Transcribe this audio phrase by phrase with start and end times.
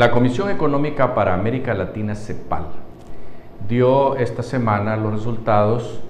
[0.00, 2.68] La Comisión Económica para América Latina, CEPAL,
[3.68, 6.00] dio esta semana los resultados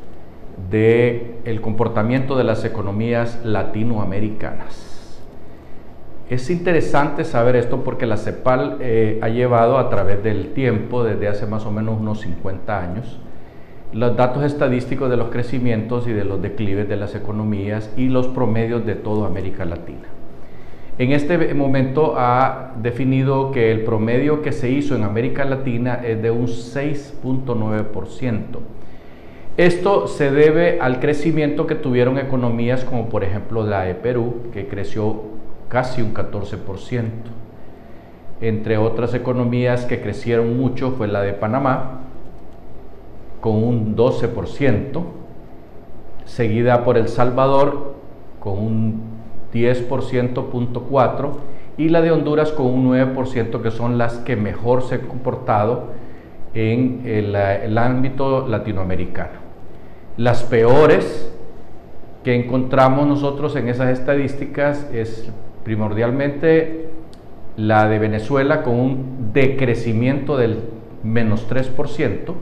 [0.71, 5.21] del el comportamiento de las economías latinoamericanas.
[6.29, 11.27] Es interesante saber esto porque la CEPAL eh, ha llevado a través del tiempo, desde
[11.27, 13.19] hace más o menos unos 50 años,
[13.93, 18.29] los datos estadísticos de los crecimientos y de los declives de las economías y los
[18.29, 20.20] promedios de toda América Latina.
[21.01, 26.21] En este momento ha definido que el promedio que se hizo en América Latina es
[26.21, 28.43] de un 6.9%.
[29.57, 34.69] Esto se debe al crecimiento que tuvieron economías como por ejemplo la de Perú, que
[34.69, 35.23] creció
[35.69, 37.05] casi un 14%.
[38.43, 42.03] Entre otras economías que crecieron mucho fue la de Panamá,
[43.41, 45.03] con un 12%,
[46.27, 47.95] seguida por El Salvador
[48.39, 49.09] con un
[49.53, 51.31] 10.4%
[51.79, 55.84] y la de Honduras con un 9%, que son las que mejor se han comportado
[56.55, 59.41] en el, el ámbito latinoamericano.
[60.17, 61.33] Las peores
[62.25, 65.31] que encontramos nosotros en esas estadísticas es
[65.64, 66.91] primordialmente
[67.57, 70.61] la de Venezuela con un decrecimiento del
[71.03, 72.35] menos 3%,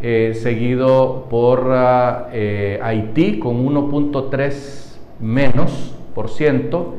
[0.00, 4.91] eh, seguido por ah, eh, Haití con 1.3
[5.22, 6.96] menos por ciento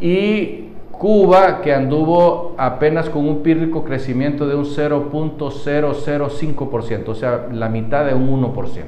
[0.00, 7.68] y Cuba que anduvo apenas con un pírrico crecimiento de un 0.005%, o sea, la
[7.68, 8.84] mitad de un 1%.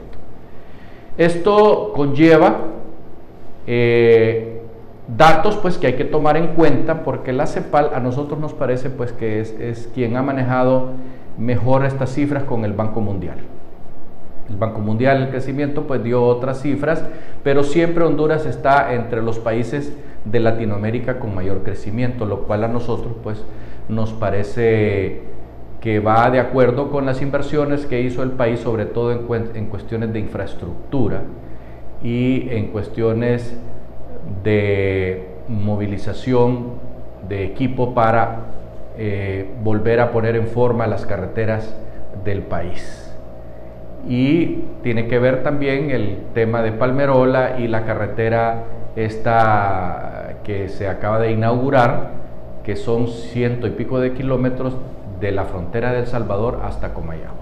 [1.18, 2.60] Esto conlleva
[3.66, 4.58] eh,
[5.16, 8.90] Datos pues que hay que tomar en cuenta porque la CEPAL a nosotros nos parece
[8.90, 10.90] pues que es, quien ha manejado
[11.38, 13.38] mejor estas cifras con el Banco Mundial.
[14.48, 17.04] El Banco Mundial, el crecimiento, pues dio otras cifras,
[17.42, 19.92] pero siempre Honduras está entre los países
[20.24, 23.44] de Latinoamérica con mayor crecimiento, lo cual a nosotros pues
[23.88, 25.22] nos parece
[25.80, 30.12] que va de acuerdo con las inversiones que hizo el país, sobre todo en, cuestiones
[30.12, 31.22] de infraestructura
[32.02, 33.56] y en cuestiones
[34.42, 36.78] de movilización
[37.28, 38.46] de equipo para
[38.96, 41.74] eh, volver a poner en forma las carreteras
[42.24, 43.07] del país.
[44.06, 48.64] Y tiene que ver también el tema de Palmerola y la carretera
[48.96, 52.10] esta que se acaba de inaugurar,
[52.64, 54.76] que son ciento y pico de kilómetros
[55.20, 57.32] de la frontera de El Salvador hasta Comayagua.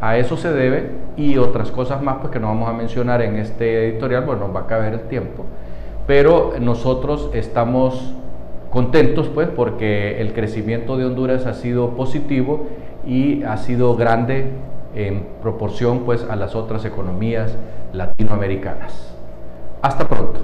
[0.00, 3.36] A eso se debe y otras cosas más pues, que no vamos a mencionar en
[3.36, 5.44] este editorial, bueno, nos va a caber el tiempo
[6.06, 8.14] pero nosotros estamos
[8.70, 12.66] contentos pues porque el crecimiento de Honduras ha sido positivo
[13.06, 14.46] y ha sido grande
[14.94, 17.56] en proporción pues a las otras economías
[17.92, 19.14] latinoamericanas.
[19.82, 20.40] Hasta pronto.